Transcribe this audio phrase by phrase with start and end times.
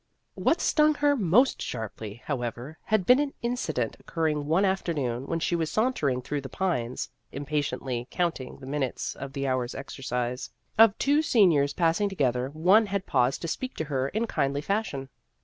[0.33, 5.39] What stung her most sharply, how ever, had been an incident occurring one afternoon when
[5.39, 10.49] she was sauntering through the Pines, impatiently counting the minutes of the hour's exercise.
[10.75, 15.09] Of two seniors passing together, one had paused to speak to her in kindly fashion.